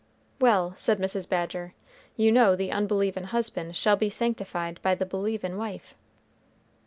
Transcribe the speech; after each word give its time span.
"Well," 0.39 0.73
said 0.77 0.97
Mrs. 0.97 1.29
Badger, 1.29 1.75
"you 2.17 2.31
know 2.31 2.55
the 2.55 2.71
unbelievin' 2.71 3.25
husband 3.25 3.77
shall 3.77 3.97
be 3.97 4.09
sanctified 4.09 4.79
by 4.81 4.95
the 4.95 5.05
believin' 5.05 5.57
wife." 5.59 5.93